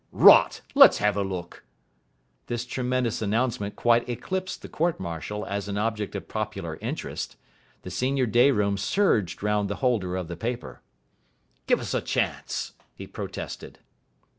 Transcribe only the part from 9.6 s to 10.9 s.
the holder of the paper.